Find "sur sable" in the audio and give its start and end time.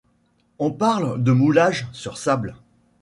1.93-2.55